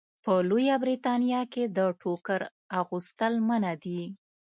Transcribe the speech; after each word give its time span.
په 0.23 0.33
لویه 0.49 0.75
برېتانیا 0.83 1.41
کې 1.53 1.63
د 1.77 1.79
ټوکر 1.99 2.41
اغوستل 2.79 3.33
منع 3.47 3.73
دي. 3.83 4.01